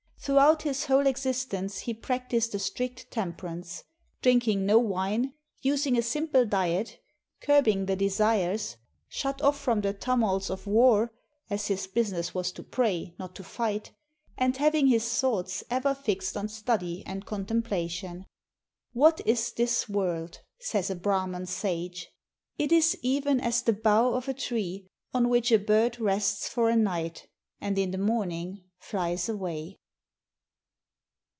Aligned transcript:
Throughout 0.23 0.61
his 0.61 0.85
whole 0.85 1.07
existence 1.07 1.79
he 1.79 1.95
practiced 1.95 2.53
a 2.53 2.59
strict 2.59 3.09
temperance; 3.09 3.85
drinking 4.21 4.67
no 4.67 4.77
wine, 4.77 5.33
using 5.63 5.97
a 5.97 6.03
simple 6.03 6.45
diet, 6.45 6.99
IXDU 7.41 7.63
ciirbing 7.65 7.87
the 7.87 7.95
desires; 7.95 8.77
shut 9.09 9.41
off 9.41 9.57
from 9.59 9.81
the 9.81 9.93
tumults 9.93 10.51
of 10.51 10.67
war, 10.67 11.11
as 11.49 11.69
his 11.69 11.87
business 11.87 12.35
was 12.35 12.51
to 12.51 12.61
pray, 12.61 13.15
not 13.17 13.33
to 13.33 13.43
fight, 13.43 13.93
and 14.37 14.57
having 14.57 14.85
his 14.85 15.11
thoughts 15.19 15.63
ever 15.71 15.95
hxed 15.95 16.37
on 16.37 16.47
study 16.47 17.03
and 17.07 17.25
contemplation." 17.25 18.27
WTiat 18.95 19.21
is 19.25 19.51
this 19.53 19.89
world?'' 19.89 20.39
says 20.59 20.91
a 20.91 20.95
Brahman 20.95 21.47
sage." 21.47 22.09
It 22.59 22.71
is 22.71 22.95
even 23.01 23.39
as 23.39 23.63
the 23.63 23.73
bough 23.73 24.13
of 24.13 24.27
a 24.27 24.35
tree, 24.35 24.87
on 25.15 25.29
which 25.29 25.51
a 25.51 25.57
bird 25.57 25.99
rests 25.99 26.47
for 26.47 26.69
a 26.69 26.75
night, 26.75 27.27
and 27.59 27.79
in 27.79 27.89
the 27.89 27.97
morning 27.97 28.65
flies 28.79 29.27
away." 29.27 29.79